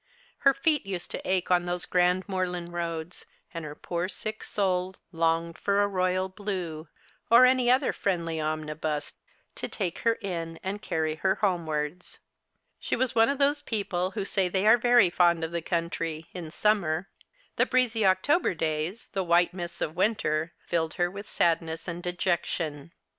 Her 0.39 0.53
feet 0.55 0.83
used 0.87 1.11
to 1.11 1.21
ache 1.29 1.51
on 1.51 1.65
those 1.65 1.85
grand 1.85 2.27
moorland 2.27 2.73
roads, 2.73 3.27
and 3.53 3.63
her 3.63 3.75
poor 3.75 4.09
sick 4.09 4.43
soul 4.43 4.95
long 5.11 5.53
for 5.53 5.79
a 5.79 5.87
Royal 5.87 6.27
Blue, 6.27 6.87
or 7.29 7.45
any 7.45 7.69
other 7.69 7.93
friendly 7.93 8.39
omnibus, 8.41 9.13
to 9.53 9.67
take 9.67 9.99
her 9.99 10.13
in 10.13 10.59
and 10.63 10.81
carry 10.81 11.17
her 11.17 11.35
homewards'. 11.35 12.17
She 12.79 12.95
was 12.95 13.13
one 13.13 13.29
of 13.29 13.37
those 13.37 13.61
people 13.61 14.09
who 14.17 14.25
say 14.25 14.49
they 14.49 14.65
are 14.65 14.75
very 14.79 15.11
fond 15.11 15.43
of 15.43 15.51
the 15.51 15.61
country 15.61 16.25
in 16.33 16.49
summer. 16.49 17.09
The 17.57 17.65
In 17.69 17.69
eezy 17.69 18.01
Octol^er 18.01 18.57
days, 18.57 19.09
the 19.09 19.23
white 19.23 19.53
mists 19.53 19.81
of 19.81 19.95
winter, 19.95 20.53
filled 20.65 20.95
her 20.95 21.11
with 21.11 21.27
sadness 21.27 21.87
and 21.87 22.01
dejection. 22.01 22.91